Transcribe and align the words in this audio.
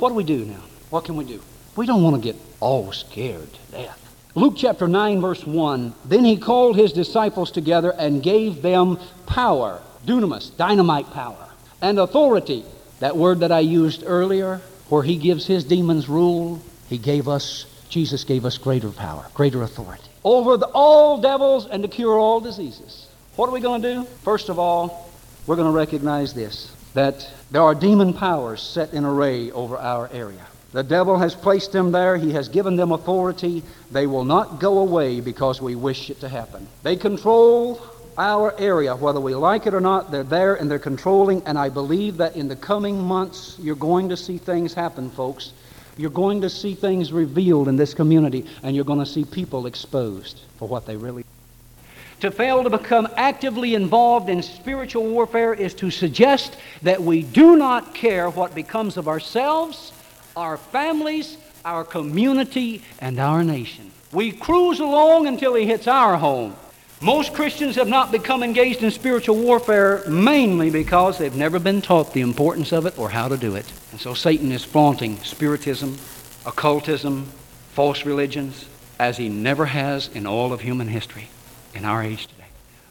what 0.00 0.08
do 0.08 0.14
we 0.14 0.24
do 0.24 0.44
now? 0.44 0.62
What 0.90 1.04
can 1.04 1.16
we 1.16 1.24
do? 1.24 1.40
We 1.76 1.86
don't 1.86 2.02
want 2.02 2.16
to 2.16 2.22
get 2.22 2.40
all 2.58 2.90
scared 2.92 3.52
to 3.52 3.72
death. 3.72 3.96
Luke 4.34 4.54
chapter 4.56 4.88
9, 4.88 5.20
verse 5.20 5.46
1 5.46 5.94
Then 6.04 6.24
he 6.24 6.36
called 6.36 6.76
his 6.76 6.92
disciples 6.92 7.50
together 7.50 7.92
and 7.96 8.22
gave 8.22 8.62
them 8.62 8.98
power, 9.26 9.80
dunamis, 10.06 10.56
dynamite 10.56 11.10
power, 11.12 11.48
and 11.80 11.98
authority. 11.98 12.64
That 13.00 13.16
word 13.16 13.40
that 13.40 13.52
I 13.52 13.60
used 13.60 14.02
earlier, 14.06 14.60
where 14.88 15.02
he 15.02 15.16
gives 15.16 15.46
his 15.46 15.64
demons 15.64 16.08
rule, 16.08 16.60
he 16.88 16.98
gave 16.98 17.28
us, 17.28 17.66
Jesus 17.88 18.24
gave 18.24 18.44
us 18.44 18.58
greater 18.58 18.90
power, 18.90 19.26
greater 19.34 19.62
authority 19.62 20.10
over 20.24 20.56
the, 20.56 20.66
all 20.66 21.20
devils 21.20 21.66
and 21.66 21.82
to 21.82 21.88
cure 21.88 22.18
all 22.18 22.40
diseases. 22.40 23.06
What 23.36 23.48
are 23.48 23.52
we 23.52 23.60
going 23.60 23.82
to 23.82 23.94
do? 23.94 24.04
First 24.22 24.48
of 24.48 24.58
all, 24.58 25.10
we're 25.46 25.56
going 25.56 25.68
to 25.68 25.76
recognize 25.76 26.34
this 26.34 26.74
that 26.94 27.30
there 27.50 27.62
are 27.62 27.74
demon 27.74 28.12
powers 28.12 28.62
set 28.62 28.92
in 28.92 29.04
array 29.04 29.50
over 29.50 29.76
our 29.76 30.08
area. 30.12 30.46
The 30.72 30.82
devil 30.82 31.18
has 31.18 31.34
placed 31.34 31.72
them 31.72 31.90
there. 31.90 32.16
He 32.16 32.32
has 32.32 32.48
given 32.48 32.76
them 32.76 32.92
authority. 32.92 33.62
They 33.90 34.06
will 34.06 34.24
not 34.24 34.60
go 34.60 34.78
away 34.78 35.20
because 35.20 35.60
we 35.60 35.74
wish 35.74 36.10
it 36.10 36.20
to 36.20 36.28
happen. 36.28 36.68
They 36.84 36.96
control 36.96 37.80
our 38.16 38.54
area, 38.58 38.94
whether 38.94 39.20
we 39.20 39.34
like 39.34 39.66
it 39.66 39.74
or 39.74 39.80
not. 39.80 40.12
They're 40.12 40.22
there 40.22 40.54
and 40.54 40.70
they're 40.70 40.78
controlling. 40.78 41.42
And 41.44 41.58
I 41.58 41.70
believe 41.70 42.18
that 42.18 42.36
in 42.36 42.46
the 42.46 42.56
coming 42.56 43.02
months, 43.02 43.56
you're 43.58 43.74
going 43.74 44.10
to 44.10 44.16
see 44.16 44.38
things 44.38 44.72
happen, 44.72 45.10
folks. 45.10 45.52
You're 45.96 46.10
going 46.10 46.40
to 46.42 46.50
see 46.50 46.74
things 46.74 47.12
revealed 47.12 47.66
in 47.66 47.76
this 47.76 47.92
community, 47.92 48.46
and 48.62 48.76
you're 48.76 48.84
going 48.84 49.00
to 49.00 49.06
see 49.06 49.24
people 49.24 49.66
exposed 49.66 50.40
for 50.58 50.68
what 50.68 50.86
they 50.86 50.96
really 50.96 51.24
to 52.20 52.30
fail 52.30 52.62
to 52.62 52.70
become 52.70 53.08
actively 53.16 53.74
involved 53.74 54.28
in 54.28 54.42
spiritual 54.42 55.04
warfare 55.04 55.54
is 55.54 55.74
to 55.74 55.90
suggest 55.90 56.56
that 56.82 57.02
we 57.02 57.22
do 57.22 57.56
not 57.56 57.94
care 57.94 58.28
what 58.28 58.54
becomes 58.54 58.96
of 58.96 59.08
ourselves, 59.08 59.92
our 60.36 60.56
families, 60.56 61.38
our 61.64 61.84
community, 61.84 62.82
and 63.00 63.18
our 63.18 63.42
nation. 63.42 63.90
We 64.12 64.32
cruise 64.32 64.80
along 64.80 65.26
until 65.26 65.54
he 65.54 65.66
hits 65.66 65.86
our 65.86 66.16
home. 66.18 66.56
Most 67.00 67.32
Christians 67.32 67.76
have 67.76 67.88
not 67.88 68.12
become 68.12 68.42
engaged 68.42 68.82
in 68.82 68.90
spiritual 68.90 69.36
warfare 69.36 70.04
mainly 70.06 70.68
because 70.68 71.16
they've 71.16 71.34
never 71.34 71.58
been 71.58 71.80
taught 71.80 72.12
the 72.12 72.20
importance 72.20 72.72
of 72.72 72.84
it 72.84 72.98
or 72.98 73.08
how 73.08 73.28
to 73.28 73.38
do 73.38 73.54
it. 73.54 73.64
And 73.92 74.00
so 74.00 74.12
Satan 74.12 74.52
is 74.52 74.64
flaunting 74.64 75.16
spiritism, 75.22 75.96
occultism, 76.44 77.24
false 77.72 78.04
religions, 78.04 78.66
as 78.98 79.16
he 79.16 79.30
never 79.30 79.64
has 79.64 80.08
in 80.08 80.26
all 80.26 80.52
of 80.52 80.60
human 80.60 80.88
history 80.88 81.30
in 81.74 81.84
our 81.84 82.02
age 82.02 82.26
today. 82.26 82.40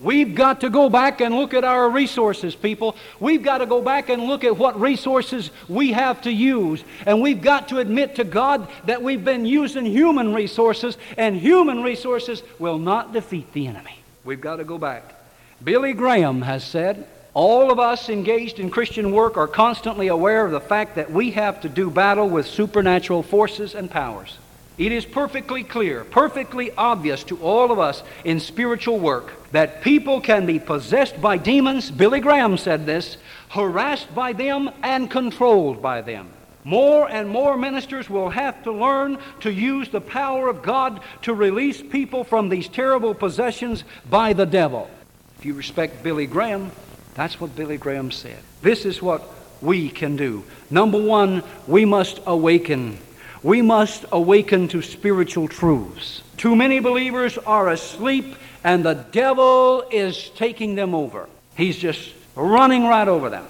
We've 0.00 0.34
got 0.34 0.62
to 0.62 0.70
go 0.70 0.90
back 0.90 1.20
and 1.20 1.32
look 1.32 1.54
at 1.54 1.62
our 1.62 1.88
resources, 1.88 2.56
people. 2.56 2.96
We've 3.20 3.42
got 3.42 3.58
to 3.58 3.66
go 3.66 3.80
back 3.80 4.08
and 4.08 4.24
look 4.24 4.42
at 4.42 4.56
what 4.56 4.80
resources 4.80 5.50
we 5.68 5.92
have 5.92 6.22
to 6.22 6.32
use. 6.32 6.82
And 7.06 7.22
we've 7.22 7.40
got 7.40 7.68
to 7.68 7.78
admit 7.78 8.16
to 8.16 8.24
God 8.24 8.68
that 8.86 9.00
we've 9.00 9.24
been 9.24 9.46
using 9.46 9.86
human 9.86 10.34
resources, 10.34 10.98
and 11.16 11.36
human 11.36 11.84
resources 11.84 12.42
will 12.58 12.78
not 12.78 13.12
defeat 13.12 13.52
the 13.52 13.68
enemy. 13.68 14.00
We've 14.24 14.40
got 14.40 14.56
to 14.56 14.64
go 14.64 14.76
back. 14.76 15.14
Billy 15.62 15.92
Graham 15.92 16.42
has 16.42 16.64
said, 16.64 17.06
all 17.34 17.70
of 17.70 17.78
us 17.78 18.08
engaged 18.08 18.58
in 18.58 18.70
Christian 18.70 19.12
work 19.12 19.36
are 19.36 19.48
constantly 19.48 20.08
aware 20.08 20.44
of 20.44 20.52
the 20.52 20.60
fact 20.60 20.96
that 20.96 21.12
we 21.12 21.30
have 21.30 21.60
to 21.60 21.68
do 21.68 21.90
battle 21.90 22.28
with 22.28 22.46
supernatural 22.46 23.22
forces 23.22 23.74
and 23.74 23.90
powers. 23.90 24.36
It 24.82 24.90
is 24.90 25.04
perfectly 25.04 25.62
clear, 25.62 26.02
perfectly 26.02 26.72
obvious 26.72 27.22
to 27.24 27.40
all 27.40 27.70
of 27.70 27.78
us 27.78 28.02
in 28.24 28.40
spiritual 28.40 28.98
work 28.98 29.32
that 29.52 29.80
people 29.80 30.20
can 30.20 30.44
be 30.44 30.58
possessed 30.58 31.20
by 31.20 31.36
demons, 31.36 31.88
Billy 31.88 32.18
Graham 32.18 32.56
said 32.56 32.84
this, 32.84 33.16
harassed 33.50 34.12
by 34.12 34.32
them 34.32 34.68
and 34.82 35.08
controlled 35.08 35.80
by 35.80 36.00
them. 36.00 36.30
More 36.64 37.08
and 37.08 37.28
more 37.28 37.56
ministers 37.56 38.10
will 38.10 38.30
have 38.30 38.64
to 38.64 38.72
learn 38.72 39.18
to 39.42 39.52
use 39.52 39.88
the 39.88 40.00
power 40.00 40.48
of 40.48 40.62
God 40.62 41.00
to 41.22 41.32
release 41.32 41.80
people 41.80 42.24
from 42.24 42.48
these 42.48 42.66
terrible 42.66 43.14
possessions 43.14 43.84
by 44.10 44.32
the 44.32 44.46
devil. 44.46 44.90
If 45.38 45.46
you 45.46 45.54
respect 45.54 46.02
Billy 46.02 46.26
Graham, 46.26 46.72
that's 47.14 47.40
what 47.40 47.54
Billy 47.54 47.76
Graham 47.76 48.10
said. 48.10 48.38
This 48.62 48.84
is 48.84 49.00
what 49.00 49.22
we 49.60 49.90
can 49.90 50.16
do. 50.16 50.42
Number 50.70 51.00
one, 51.00 51.44
we 51.68 51.84
must 51.84 52.18
awaken 52.26 52.98
we 53.42 53.60
must 53.60 54.04
awaken 54.12 54.68
to 54.68 54.82
spiritual 54.82 55.48
truths. 55.48 56.22
Too 56.36 56.54
many 56.54 56.78
believers 56.80 57.38
are 57.38 57.70
asleep 57.70 58.36
and 58.64 58.84
the 58.84 58.94
devil 58.94 59.84
is 59.90 60.30
taking 60.30 60.74
them 60.76 60.94
over. 60.94 61.28
He's 61.56 61.76
just 61.76 62.14
running 62.36 62.84
right 62.84 63.08
over 63.08 63.30
them. 63.30 63.46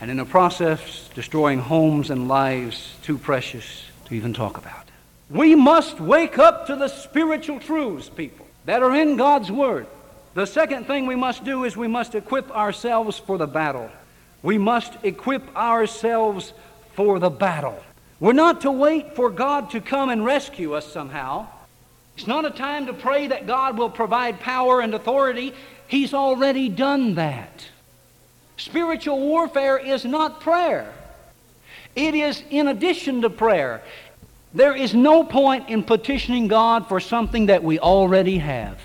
And 0.00 0.10
in 0.10 0.16
the 0.16 0.24
process, 0.24 1.08
destroying 1.14 1.58
homes 1.58 2.10
and 2.10 2.28
lives 2.28 2.94
too 3.02 3.18
precious 3.18 3.84
to 4.06 4.14
even 4.14 4.34
talk 4.34 4.58
about. 4.58 4.84
We 5.30 5.54
must 5.54 6.00
wake 6.00 6.38
up 6.38 6.66
to 6.66 6.76
the 6.76 6.88
spiritual 6.88 7.60
truths, 7.60 8.08
people, 8.08 8.46
that 8.66 8.82
are 8.82 8.94
in 8.94 9.16
God's 9.16 9.50
Word. 9.50 9.86
The 10.34 10.46
second 10.46 10.86
thing 10.86 11.06
we 11.06 11.16
must 11.16 11.44
do 11.44 11.64
is 11.64 11.76
we 11.76 11.88
must 11.88 12.14
equip 12.14 12.50
ourselves 12.50 13.18
for 13.18 13.38
the 13.38 13.46
battle. 13.46 13.90
We 14.42 14.58
must 14.58 14.92
equip 15.02 15.56
ourselves 15.56 16.52
for 16.94 17.18
the 17.18 17.30
battle. 17.30 17.82
We're 18.18 18.32
not 18.32 18.62
to 18.62 18.70
wait 18.70 19.14
for 19.14 19.30
God 19.30 19.70
to 19.70 19.80
come 19.80 20.08
and 20.08 20.24
rescue 20.24 20.74
us 20.74 20.90
somehow. 20.90 21.48
It's 22.16 22.26
not 22.26 22.46
a 22.46 22.50
time 22.50 22.86
to 22.86 22.94
pray 22.94 23.26
that 23.26 23.46
God 23.46 23.76
will 23.76 23.90
provide 23.90 24.40
power 24.40 24.80
and 24.80 24.94
authority. 24.94 25.52
He's 25.86 26.14
already 26.14 26.68
done 26.68 27.16
that. 27.16 27.68
Spiritual 28.56 29.20
warfare 29.20 29.76
is 29.76 30.04
not 30.04 30.40
prayer, 30.40 30.92
it 31.94 32.14
is 32.14 32.42
in 32.50 32.68
addition 32.68 33.22
to 33.22 33.30
prayer. 33.30 33.82
There 34.54 34.74
is 34.74 34.94
no 34.94 35.22
point 35.22 35.68
in 35.68 35.82
petitioning 35.82 36.48
God 36.48 36.88
for 36.88 36.98
something 36.98 37.46
that 37.46 37.62
we 37.62 37.78
already 37.78 38.38
have. 38.38 38.80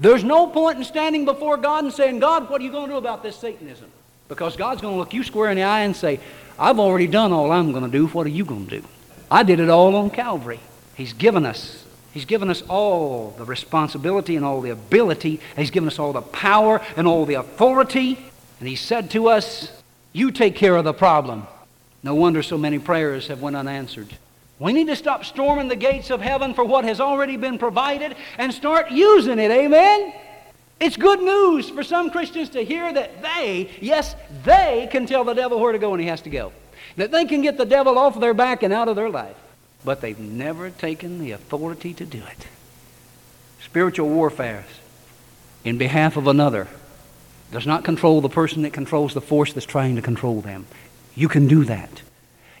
There's 0.00 0.24
no 0.24 0.48
point 0.48 0.78
in 0.78 0.84
standing 0.84 1.24
before 1.24 1.56
God 1.56 1.84
and 1.84 1.92
saying, 1.92 2.18
God, 2.18 2.50
what 2.50 2.60
are 2.60 2.64
you 2.64 2.72
going 2.72 2.86
to 2.86 2.94
do 2.94 2.98
about 2.98 3.22
this 3.22 3.36
Satanism? 3.36 3.92
Because 4.28 4.56
God's 4.56 4.80
going 4.80 4.94
to 4.94 4.98
look 4.98 5.14
you 5.14 5.24
square 5.24 5.50
in 5.50 5.56
the 5.56 5.62
eye 5.62 5.80
and 5.80 5.96
say, 5.96 6.20
I've 6.58 6.78
already 6.78 7.06
done 7.06 7.32
all 7.32 7.50
I'm 7.50 7.72
going 7.72 7.84
to 7.84 7.90
do. 7.90 8.06
What 8.08 8.26
are 8.26 8.30
you 8.30 8.44
going 8.44 8.66
to 8.66 8.80
do? 8.80 8.86
I 9.30 9.42
did 9.42 9.60
it 9.60 9.70
all 9.70 9.94
on 9.96 10.10
Calvary. 10.10 10.60
He's 10.94 11.12
given 11.12 11.46
us. 11.46 11.84
He's 12.12 12.24
given 12.24 12.50
us 12.50 12.62
all 12.62 13.34
the 13.38 13.44
responsibility 13.44 14.36
and 14.36 14.44
all 14.44 14.60
the 14.60 14.70
ability. 14.70 15.40
He's 15.56 15.70
given 15.70 15.88
us 15.88 15.98
all 15.98 16.12
the 16.12 16.22
power 16.22 16.80
and 16.96 17.06
all 17.06 17.26
the 17.26 17.34
authority. 17.34 18.18
And 18.58 18.68
he 18.68 18.76
said 18.76 19.10
to 19.12 19.28
us, 19.28 19.70
you 20.12 20.30
take 20.30 20.56
care 20.56 20.76
of 20.76 20.84
the 20.84 20.94
problem. 20.94 21.46
No 22.02 22.14
wonder 22.14 22.42
so 22.42 22.58
many 22.58 22.78
prayers 22.78 23.28
have 23.28 23.40
went 23.40 23.56
unanswered. 23.56 24.08
We 24.58 24.72
need 24.72 24.88
to 24.88 24.96
stop 24.96 25.24
storming 25.24 25.68
the 25.68 25.76
gates 25.76 26.10
of 26.10 26.20
heaven 26.20 26.54
for 26.54 26.64
what 26.64 26.84
has 26.84 27.00
already 27.00 27.36
been 27.36 27.58
provided 27.58 28.16
and 28.38 28.52
start 28.52 28.90
using 28.90 29.38
it. 29.38 29.50
Amen? 29.50 30.12
It's 30.80 30.96
good 30.96 31.20
news 31.20 31.68
for 31.68 31.82
some 31.82 32.10
Christians 32.10 32.50
to 32.50 32.64
hear 32.64 32.92
that 32.92 33.20
they, 33.22 33.70
yes, 33.80 34.14
they 34.44 34.88
can 34.92 35.06
tell 35.06 35.24
the 35.24 35.34
devil 35.34 35.58
where 35.58 35.72
to 35.72 35.78
go 35.78 35.90
when 35.90 36.00
he 36.00 36.06
has 36.06 36.20
to 36.22 36.30
go. 36.30 36.52
That 36.96 37.10
they 37.10 37.24
can 37.24 37.42
get 37.42 37.58
the 37.58 37.66
devil 37.66 37.98
off 37.98 38.18
their 38.20 38.34
back 38.34 38.62
and 38.62 38.72
out 38.72 38.88
of 38.88 38.94
their 38.94 39.10
life. 39.10 39.36
But 39.84 40.00
they've 40.00 40.18
never 40.18 40.70
taken 40.70 41.18
the 41.18 41.32
authority 41.32 41.94
to 41.94 42.04
do 42.04 42.18
it. 42.18 42.46
Spiritual 43.60 44.08
warfare 44.08 44.64
in 45.64 45.78
behalf 45.78 46.16
of 46.16 46.26
another 46.26 46.68
does 47.50 47.66
not 47.66 47.84
control 47.84 48.20
the 48.20 48.28
person 48.28 48.62
that 48.62 48.72
controls 48.72 49.14
the 49.14 49.20
force 49.20 49.52
that's 49.52 49.66
trying 49.66 49.96
to 49.96 50.02
control 50.02 50.40
them. 50.40 50.66
You 51.14 51.28
can 51.28 51.48
do 51.48 51.64
that. 51.64 52.02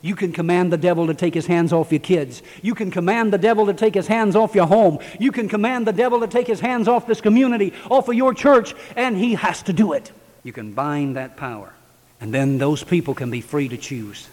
You 0.00 0.14
can 0.14 0.32
command 0.32 0.72
the 0.72 0.76
devil 0.76 1.08
to 1.08 1.14
take 1.14 1.34
his 1.34 1.46
hands 1.46 1.72
off 1.72 1.90
your 1.90 2.00
kids. 2.00 2.42
You 2.62 2.74
can 2.74 2.90
command 2.90 3.32
the 3.32 3.38
devil 3.38 3.66
to 3.66 3.74
take 3.74 3.94
his 3.94 4.06
hands 4.06 4.36
off 4.36 4.54
your 4.54 4.66
home. 4.66 4.98
You 5.18 5.32
can 5.32 5.48
command 5.48 5.86
the 5.86 5.92
devil 5.92 6.20
to 6.20 6.28
take 6.28 6.46
his 6.46 6.60
hands 6.60 6.86
off 6.86 7.06
this 7.06 7.20
community, 7.20 7.72
off 7.90 8.08
of 8.08 8.14
your 8.14 8.32
church, 8.32 8.74
and 8.94 9.16
he 9.16 9.34
has 9.34 9.62
to 9.64 9.72
do 9.72 9.92
it. 9.92 10.12
You 10.44 10.52
can 10.52 10.72
bind 10.72 11.16
that 11.16 11.36
power. 11.36 11.72
And 12.20 12.32
then 12.32 12.58
those 12.58 12.84
people 12.84 13.14
can 13.14 13.30
be 13.30 13.40
free 13.40 13.68
to 13.68 13.76
choose. 13.76 14.28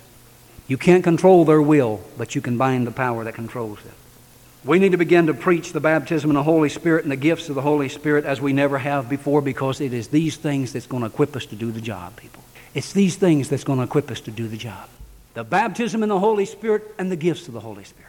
You 0.68 0.78
can't 0.78 1.04
control 1.04 1.46
their 1.46 1.62
will, 1.62 2.02
but 2.18 2.36
you 2.36 2.42
can 2.42 2.58
bind 2.58 2.88
the 2.88 2.92
power 2.92 3.24
that 3.24 3.36
controls 3.36 3.82
them. 3.82 3.94
We 4.64 4.80
need 4.80 4.94
to 4.94 4.98
begin 4.98 5.28
to 5.28 5.36
preach 5.36 5.74
the 5.74 5.80
baptism 5.80 6.32
in 6.32 6.36
the 6.36 6.42
Holy 6.42 6.70
Spirit 6.70 7.04
and 7.04 7.12
the 7.12 7.16
gifts 7.16 7.50
of 7.50 7.56
the 7.56 7.62
Holy 7.62 7.88
Spirit 7.90 8.26
as 8.26 8.42
we 8.42 8.52
never 8.52 8.80
have 8.80 9.08
before 9.08 9.42
because 9.42 9.80
it 9.80 9.94
is 9.94 10.08
these 10.08 10.38
things 10.38 10.74
that's 10.74 10.88
going 10.88 11.02
to 11.02 11.08
equip 11.08 11.36
us 11.36 11.46
to 11.48 11.56
do 11.56 11.72
the 11.72 11.82
job, 11.82 12.16
people. 12.16 12.44
It's 12.74 12.92
these 12.92 13.16
things 13.16 13.50
that's 13.50 13.64
going 13.64 13.78
to 13.78 13.86
equip 13.86 14.10
us 14.10 14.22
to 14.22 14.32
do 14.32 14.48
the 14.48 14.58
job 14.58 14.90
the 15.36 15.44
baptism 15.44 16.02
in 16.02 16.10
the 16.10 16.20
Holy 16.20 16.46
Spirit, 16.46 16.96
and 16.98 17.12
the 17.12 17.16
gifts 17.16 17.48
of 17.48 17.54
the 17.54 17.60
Holy 17.60 17.84
Spirit. 17.84 18.06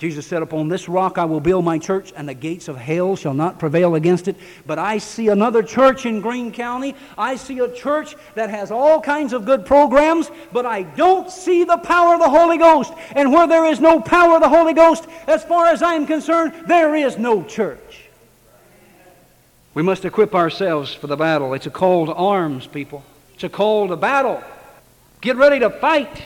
Jesus 0.00 0.26
said, 0.26 0.42
Upon 0.42 0.68
this 0.68 0.88
rock 0.88 1.18
I 1.18 1.26
will 1.26 1.40
build 1.40 1.64
my 1.64 1.78
church, 1.78 2.12
and 2.16 2.28
the 2.28 2.34
gates 2.34 2.68
of 2.68 2.76
hell 2.76 3.16
shall 3.16 3.34
not 3.34 3.58
prevail 3.58 3.94
against 3.94 4.28
it. 4.28 4.36
But 4.66 4.78
I 4.78 4.96
see 4.96 5.28
another 5.28 5.62
church 5.62 6.06
in 6.06 6.22
Greene 6.22 6.52
County. 6.52 6.96
I 7.18 7.36
see 7.36 7.58
a 7.58 7.70
church 7.70 8.16
that 8.34 8.48
has 8.48 8.70
all 8.70 9.00
kinds 9.00 9.34
of 9.34 9.44
good 9.44 9.66
programs, 9.66 10.30
but 10.52 10.64
I 10.64 10.82
don't 10.82 11.30
see 11.30 11.64
the 11.64 11.76
power 11.76 12.14
of 12.14 12.20
the 12.20 12.30
Holy 12.30 12.56
Ghost. 12.56 12.94
And 13.14 13.30
where 13.30 13.46
there 13.46 13.66
is 13.66 13.78
no 13.78 14.00
power 14.00 14.36
of 14.36 14.40
the 14.40 14.48
Holy 14.48 14.72
Ghost, 14.72 15.06
as 15.26 15.44
far 15.44 15.66
as 15.66 15.82
I'm 15.82 16.06
concerned, 16.06 16.54
there 16.66 16.94
is 16.94 17.18
no 17.18 17.44
church. 17.44 18.08
We 19.74 19.82
must 19.82 20.06
equip 20.06 20.34
ourselves 20.34 20.92
for 20.94 21.06
the 21.06 21.16
battle. 21.16 21.52
It's 21.52 21.66
a 21.66 21.70
call 21.70 22.06
to 22.06 22.14
arms, 22.14 22.66
people. 22.66 23.04
It's 23.34 23.44
a 23.44 23.50
call 23.50 23.88
to 23.88 23.96
battle. 23.96 24.42
Get 25.20 25.36
ready 25.36 25.60
to 25.60 25.68
fight. 25.68 26.24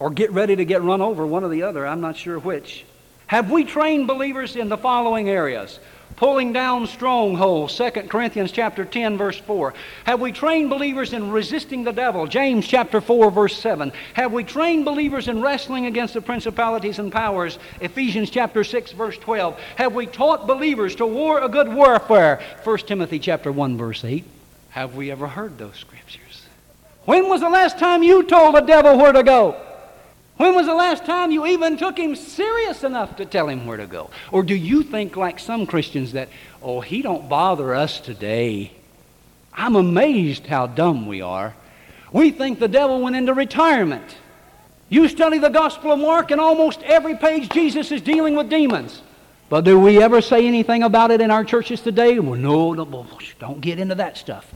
Or 0.00 0.10
get 0.10 0.32
ready 0.32 0.56
to 0.56 0.64
get 0.64 0.82
run 0.82 1.02
over, 1.02 1.24
one 1.24 1.44
or 1.44 1.48
the 1.48 1.62
other. 1.62 1.86
I'm 1.86 2.00
not 2.00 2.16
sure 2.16 2.38
which. 2.38 2.84
Have 3.26 3.50
we 3.50 3.62
trained 3.62 4.08
believers 4.08 4.56
in 4.56 4.68
the 4.68 4.78
following 4.78 5.28
areas? 5.28 5.78
Pulling 6.16 6.52
down 6.52 6.86
strongholds, 6.86 7.76
2 7.76 7.90
Corinthians 8.08 8.50
chapter 8.50 8.84
10 8.84 9.16
verse 9.16 9.38
4. 9.38 9.72
Have 10.04 10.20
we 10.20 10.32
trained 10.32 10.68
believers 10.68 11.12
in 11.12 11.30
resisting 11.30 11.84
the 11.84 11.92
devil? 11.92 12.26
James 12.26 12.66
chapter 12.66 13.00
4 13.00 13.30
verse 13.30 13.56
7. 13.56 13.92
Have 14.14 14.32
we 14.32 14.42
trained 14.42 14.84
believers 14.84 15.28
in 15.28 15.40
wrestling 15.40 15.86
against 15.86 16.14
the 16.14 16.20
principalities 16.20 16.98
and 16.98 17.12
powers? 17.12 17.58
Ephesians 17.80 18.30
chapter 18.30 18.64
6 18.64 18.92
verse 18.92 19.16
12. 19.18 19.58
Have 19.76 19.94
we 19.94 20.06
taught 20.06 20.46
believers 20.46 20.96
to 20.96 21.06
war 21.06 21.40
a 21.40 21.48
good 21.48 21.72
warfare? 21.72 22.42
1 22.64 22.78
Timothy 22.78 23.18
chapter 23.18 23.52
1 23.52 23.78
verse 23.78 24.04
8. 24.04 24.24
Have 24.70 24.96
we 24.96 25.10
ever 25.10 25.28
heard 25.28 25.56
those 25.56 25.76
scriptures? 25.76 26.46
When 27.04 27.28
was 27.28 27.40
the 27.40 27.48
last 27.48 27.78
time 27.78 28.02
you 28.02 28.24
told 28.24 28.56
the 28.56 28.60
devil 28.60 28.98
where 28.98 29.12
to 29.12 29.22
go? 29.22 29.56
When 30.40 30.54
was 30.54 30.64
the 30.64 30.74
last 30.74 31.04
time 31.04 31.30
you 31.30 31.44
even 31.44 31.76
took 31.76 31.98
him 31.98 32.16
serious 32.16 32.82
enough 32.82 33.16
to 33.16 33.26
tell 33.26 33.46
him 33.46 33.66
where 33.66 33.76
to 33.76 33.86
go? 33.86 34.08
Or 34.32 34.42
do 34.42 34.54
you 34.54 34.82
think 34.82 35.14
like 35.14 35.38
some 35.38 35.66
Christians 35.66 36.12
that, 36.12 36.30
oh, 36.62 36.80
he 36.80 37.02
don't 37.02 37.28
bother 37.28 37.74
us 37.74 38.00
today? 38.00 38.72
I'm 39.52 39.76
amazed 39.76 40.46
how 40.46 40.66
dumb 40.66 41.06
we 41.06 41.20
are. 41.20 41.54
We 42.10 42.30
think 42.30 42.58
the 42.58 42.68
devil 42.68 43.02
went 43.02 43.16
into 43.16 43.34
retirement. 43.34 44.16
You 44.88 45.08
study 45.08 45.36
the 45.36 45.50
Gospel 45.50 45.92
of 45.92 45.98
Mark, 45.98 46.30
and 46.30 46.40
almost 46.40 46.82
every 46.84 47.16
page 47.16 47.50
Jesus 47.50 47.92
is 47.92 48.00
dealing 48.00 48.34
with 48.34 48.48
demons. 48.48 49.02
But 49.50 49.66
do 49.66 49.78
we 49.78 50.02
ever 50.02 50.22
say 50.22 50.46
anything 50.46 50.82
about 50.84 51.10
it 51.10 51.20
in 51.20 51.30
our 51.30 51.44
churches 51.44 51.82
today? 51.82 52.18
Well, 52.18 52.40
no, 52.40 52.72
no 52.72 53.06
don't 53.38 53.60
get 53.60 53.78
into 53.78 53.96
that 53.96 54.16
stuff. 54.16 54.50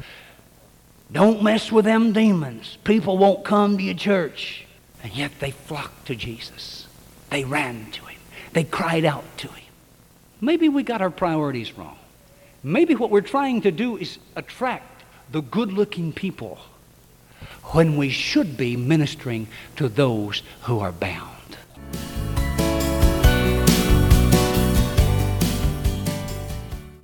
Don't 1.13 1.43
mess 1.43 1.71
with 1.71 1.85
them 1.85 2.15
demons. 2.15 2.79
People 2.85 3.19
won't 3.19 3.45
come 3.45 3.77
to 3.77 3.85
your 3.85 3.93
church. 3.93 4.64
And 5.05 5.13
yet 5.13 5.39
they 5.39 5.51
flocked 5.51 6.07
to 6.07 6.17
Jesus. 6.17 6.89
They 7.31 7.45
ran 7.45 7.91
to 7.93 8.07
him. 8.07 8.21
They 8.55 8.65
cried 8.65 9.05
out 9.05 9.25
to 9.39 9.49
him. 9.49 9.73
Maybe 10.41 10.69
we 10.69 10.83
got 10.83 11.03
our 11.03 11.11
priorities 11.11 11.77
wrong. 11.77 11.99
Maybe 12.63 12.95
what 12.95 13.11
we're 13.11 13.21
trying 13.21 13.61
to 13.63 13.71
do 13.71 13.99
is 13.99 14.19
attract 14.35 15.05
the 15.31 15.43
good 15.43 15.73
looking 15.73 16.13
people 16.13 16.59
when 17.73 17.97
we 17.97 18.09
should 18.09 18.57
be 18.57 18.77
ministering 18.77 19.47
to 19.77 19.89
those 19.89 20.43
who 20.63 20.81
are 20.81 20.93
bound. 20.93 21.34